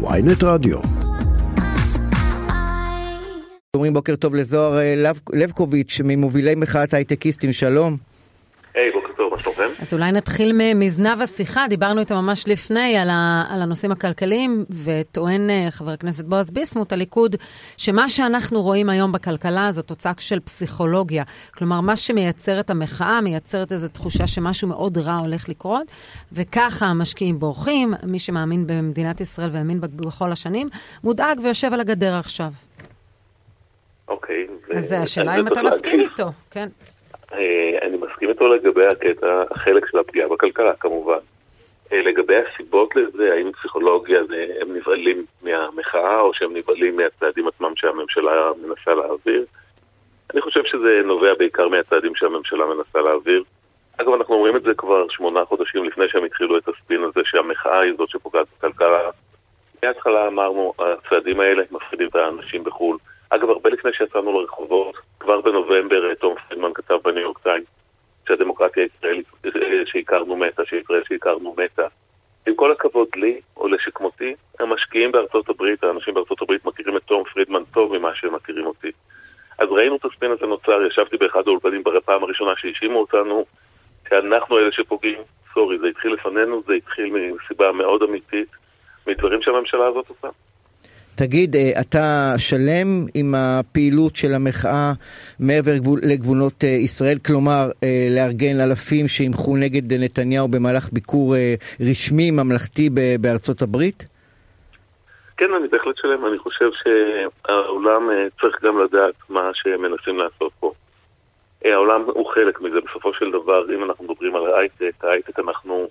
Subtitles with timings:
[0.00, 0.78] ויינט רדיו.
[3.76, 4.94] אומרים בוקר טוב לזוהר אה,
[5.32, 7.96] לבקוביץ' ממובילי מחאת הייטקיסטים, שלום.
[8.74, 9.68] היי, בוקר טוב, מה שלומכם?
[9.82, 15.50] אז אולי נתחיל מזנב השיחה, דיברנו איתו ממש לפני על, ה, על הנושאים הכלכליים, וטוען
[15.50, 17.36] אה, חבר הכנסת בועז ביסמוט, הליכוד,
[17.76, 21.24] שמה שאנחנו רואים היום בכלכלה זו תוצאה של פסיכולוגיה.
[21.54, 25.86] כלומר, מה שמייצר את המחאה, מייצרת איזו תחושה שמשהו מאוד רע הולך לקרות,
[26.32, 30.68] וככה המשקיעים בורחים, מי שמאמין במדינת ישראל והאמין בכל השנים,
[31.04, 32.50] מודאג ויושב על הגדר עכשיו.
[34.08, 34.46] אוקיי.
[34.76, 36.68] אז השאלה אם אתה מסכים איתו, כן.
[38.28, 41.18] אה, מסכים איתו לגבי הקטע, החלק של הפגיעה בכלכלה כמובן.
[41.92, 44.20] אה, לגבי הסיבות לזה, האם פסיכולוגיה
[44.60, 49.44] הם נבהלים מהמחאה או שהם נבהלים מהצעדים עצמם שהממשלה מנסה להעביר?
[50.32, 53.42] אני חושב שזה נובע בעיקר מהצעדים שהממשלה מנסה להעביר.
[53.96, 57.80] אגב, אנחנו אומרים את זה כבר שמונה חודשים לפני שהם התחילו את הספין הזה שהמחאה
[57.80, 59.10] היא זאת שפוגעת בכלכלה.
[59.82, 62.96] מההתחלה אמרנו, הצעדים האלה מפחידים את האנשים בחו"ל.
[63.30, 67.62] אגב, הרבה לפני שיצאנו לרחובות, כבר בנובמבר תום פרידמן כתב בניו יורק טיים
[68.28, 69.26] שהדמוקרטיה הישראלית
[69.86, 71.86] שהכרנו מתה, שישראל שהכרנו מתה.
[72.46, 77.22] עם כל הכבוד לי, או לשכמותי, המשקיעים בארצות הברית, האנשים בארצות הברית מכירים את תום
[77.34, 78.90] פרידמן טוב ממה שהם מכירים אותי.
[79.58, 83.44] אז ראינו את הספין הזה נוצר, ישבתי באחד האולפנים בפעם הראשונה שהאשימו אותנו
[84.08, 85.18] שאנחנו אלה שפוגעים.
[85.54, 88.48] סורי, זה התחיל לפנינו, זה התחיל מסיבה מאוד אמיתית,
[89.06, 90.28] מדברים שהממשלה הזאת עושה.
[91.18, 94.92] תגיד, אה, אתה שלם עם הפעילות של המחאה
[95.40, 97.18] מעבר לגבולות אה, ישראל?
[97.26, 101.34] כלומר, אה, לארגן אלפים שימחו נגד נתניהו במהלך ביקור
[101.90, 104.06] רשמי ממלכתי בארצות הברית?
[105.36, 106.26] כן, אני בהחלט שלם.
[106.26, 108.10] אני חושב שהעולם
[108.40, 110.72] צריך גם לדעת מה שמנסים לעשות פה.
[111.64, 112.78] העולם הוא חלק מזה.
[112.80, 115.88] בסופו של דבר, אם אנחנו מדברים על ההייטק, ההייטק אנחנו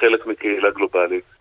[0.00, 1.35] חלק מקהילה גלובלית.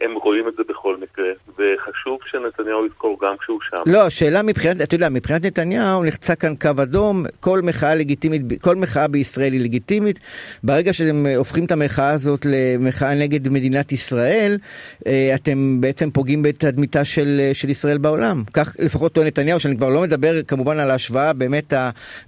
[0.00, 3.92] הם רואים את זה בכל מקרה, וחשוב שנתניהו יזכור גם כשהוא שם.
[3.92, 8.76] לא, השאלה מבחינת, אתה יודע, מבחינת נתניהו נחצה כאן קו אדום, כל מחאה לגיטימית, כל
[8.76, 10.18] מחאה בישראל היא לגיטימית.
[10.62, 14.58] ברגע שאתם הופכים את המחאה הזאת למחאה נגד מדינת ישראל,
[15.06, 18.42] אה, אתם בעצם פוגעים בתדמיתה של, של ישראל בעולם.
[18.52, 21.72] כך לפחות טוען נתניהו, שאני כבר לא מדבר כמובן על ההשוואה באמת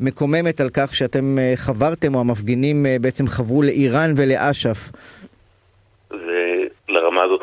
[0.00, 4.90] המקוממת על כך שאתם אה, חברתם, או המפגינים אה, בעצם חברו לאיראן ולאש"ף.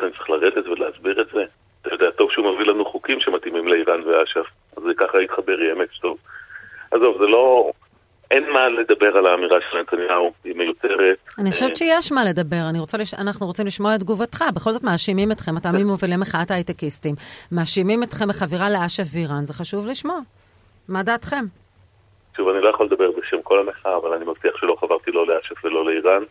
[0.04, 1.44] אני צריך לרדת ולהסביר את זה.
[1.82, 5.74] אתה יודע, טוב שהוא מביא לנו חוקים שמתאימים לאיראן ואש"ף, אז זה ככה יתחבר יהיה
[6.00, 6.18] טוב.
[6.90, 7.70] עזוב, זה לא...
[8.30, 11.18] אין מה לדבר על האמירה של נתניהו, היא מיותרת.
[11.38, 13.14] אני חושבת אה, שיש מה לדבר, אני רוצה לש...
[13.14, 14.44] אנחנו רוצים לשמוע את תגובתך.
[14.54, 17.14] בכל זאת מאשימים אתכם, אתה ממובילי מחאת ההייטקיסטים,
[17.52, 20.18] מאשימים אתכם בחבירה לאש"ף ואיראן, זה חשוב לשמוע.
[20.88, 21.44] מה דעתכם?
[22.36, 25.64] שוב, אני לא יכול לדבר בשם כל המחאה, אבל אני מבטיח שלא חברתי לא לאש"ף
[25.64, 26.22] ולא לאיראן.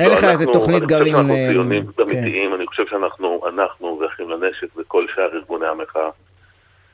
[0.00, 1.14] אה, אין לך איזה תוכנית גרעין...
[1.16, 5.66] אני חושב שאנחנו ציונים אה, אמיתיים, אני חושב שאנחנו, אנחנו ואחים לנשק וכל שאר ארגוני
[5.66, 6.10] המחאה,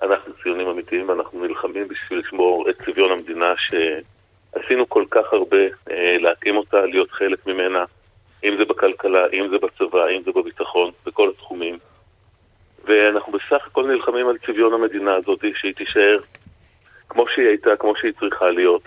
[0.03, 6.19] אנחנו ציונים אמיתיים ואנחנו נלחמים בשביל לשמור את צביון המדינה שעשינו כל כך הרבה אה,
[6.19, 7.85] להקים אותה, להיות חלק ממנה,
[8.45, 11.79] אם זה בכלכלה, אם זה בצבא, אם זה בביטחון, בכל התחומים.
[12.85, 16.19] ואנחנו בסך הכל נלחמים על צביון המדינה הזאת, שהיא תישאר
[17.09, 18.83] כמו שהיא הייתה, כמו שהיא צריכה להיות.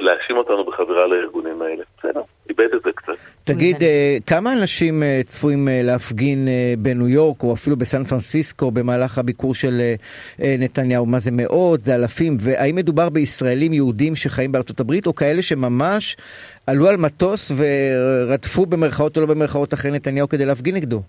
[0.00, 1.84] להאשים אותנו בחברה לארגונים האלה.
[1.98, 3.12] בסדר, איבד את זה קצת.
[3.44, 9.18] תגיד, אה, כמה אנשים אה, צפויים אה, להפגין בניו יורק או אפילו בסן פרנסיסקו במהלך
[9.18, 9.80] הביקור של
[10.38, 11.06] נתניהו?
[11.06, 11.80] מה זה מאות?
[11.80, 12.36] זה אלפים?
[12.40, 16.16] והאם מדובר בישראלים יהודים שחיים בארצות הברית או כאלה שממש
[16.66, 21.00] עלו על מטוס ורדפו במרכאות או לא במרכאות אחרי נתניהו כדי להפגין נגדו?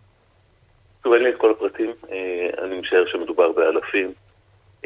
[1.03, 1.91] טוב, אין לי את כל הפרטים.
[2.63, 4.11] אני משער שמדובר באלפים.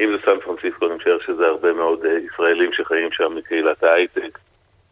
[0.00, 4.38] אם זה סן פרנסיסקו, אני משער שזה הרבה מאוד ישראלים שחיים שם מקהילת ההייטק.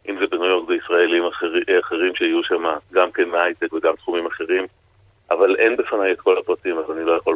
[0.09, 4.25] אם זה בניו יורק זה ישראלים אחר, אחרים שיהיו שם גם כן מהייטק וגם תחומים
[4.25, 4.65] אחרים,
[5.31, 7.35] אבל אין בפניי את כל הפרטים, אז אני לא יכול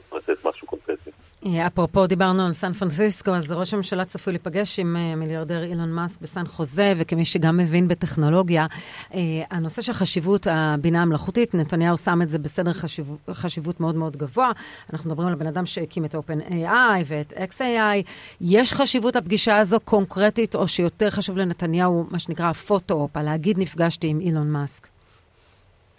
[1.57, 6.21] אפרופו דיברנו על סן פרנסיסקו, אז ראש הממשלה צפוי להיפגש עם אה, מיליארדר אילון מאסק
[6.21, 8.65] בסן חוזה, וכמי שגם מבין בטכנולוגיה,
[9.13, 9.19] אה,
[9.51, 14.51] הנושא של חשיבות הבינה המלאכותית, נתניהו שם את זה בסדר חשיב, חשיבות מאוד מאוד גבוה.
[14.93, 18.09] אנחנו מדברים על הבן אדם שהקים את OpenAI ואת XAI.
[18.41, 24.07] יש חשיבות הפגישה הזו קונקרטית, או שיותר חשוב לנתניהו, מה שנקרא ה photo-op, להגיד נפגשתי
[24.07, 24.98] עם אילון מאסק?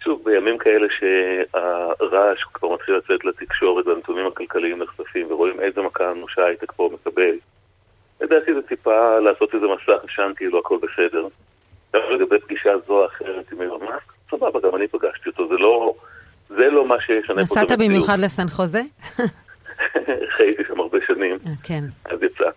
[0.03, 6.45] שוב, בימים כאלה שהרעש כבר מתחיל לצאת לתקשורת והנתונים הכלכליים נחשפים ורואים איזה מכה אנושה
[6.45, 7.35] הייטק פה מקבל,
[8.21, 11.27] לדעתי זה טיפה לעשות איזה מסך עשן כאילו הכל בסדר.
[11.95, 15.55] גם לגבי פגישה זו או אחרת עם אילון מאסק, סבבה, גם אני פגשתי אותו, זה
[15.55, 15.93] לא,
[16.49, 17.65] זה לא מה שישנה פה את המציאות.
[17.65, 18.81] נסעת במיוחד לסן חוזה?
[20.37, 21.83] חייתי שם הרבה שנים, אה, כן.
[22.05, 22.49] אז יצא.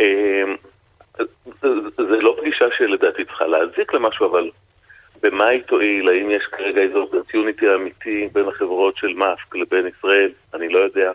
[0.00, 0.56] אמ,
[1.96, 4.50] זה לא פגישה שלדעתי צריכה להזיק למשהו, אבל
[5.24, 10.30] במה היא תועיל, האם יש כרגע איזו אופרטיוניטי אמיתי בין החברות של מאסק לבין ישראל,
[10.54, 11.12] אני לא יודע.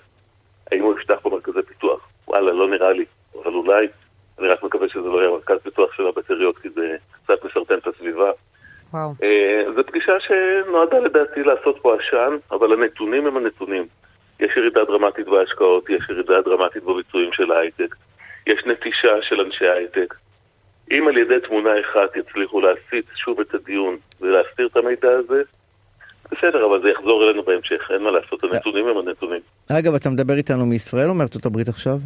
[0.71, 2.09] האם הוא יפתח פה מרכזי פיתוח?
[2.27, 3.87] וואלה, לא נראה לי, אבל אולי.
[4.39, 7.87] אני רק מקווה שזה לא יהיה מרכז פיתוח של הבטריות, כי זה קצת מסרטן את
[7.87, 8.31] הסביבה.
[8.93, 9.13] וואו.
[9.75, 13.87] זו פגישה שנועדה לדעתי לעשות פה עשן, אבל הנתונים הם הנתונים.
[14.39, 17.95] יש ירידה דרמטית בהשקעות, יש ירידה דרמטית בביצועים של ההייטק,
[18.47, 20.13] יש נטישה של אנשי ההייטק.
[20.91, 25.41] אם על ידי תמונה אחת יצליחו להסיט שוב את הדיון ולהסתיר את המידע הזה,
[26.31, 29.41] בסדר, אבל זה יחזור אלינו בהמשך, אין מה לעשות, הנתונים הם הנתונים.
[29.71, 31.97] אגב, אתה מדבר איתנו מישראל או מארצות הברית עכשיו?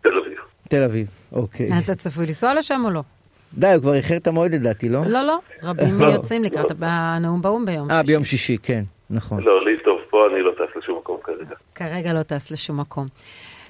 [0.00, 0.38] תל אביב.
[0.68, 1.68] תל אביב, אוקיי.
[1.84, 3.00] אתה צפוי לנסוע לשם או לא?
[3.54, 5.00] די, הוא כבר איחר את המועד לדעתי, לא?
[5.06, 5.38] לא, לא.
[5.62, 9.42] רבים יוצאים לקראת הנאום באו"ם ביום אה, ביום שישי, כן, נכון.
[9.42, 11.54] לא, לי טוב פה, אני לא טס לשום מקום כרגע.
[11.74, 13.06] כרגע לא טס לשום מקום.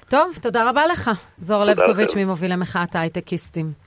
[0.09, 1.11] טוב, תודה רבה לך.
[1.39, 3.86] זוהר לבקוביץ' ממובילי מחאת ההייטקיסטים.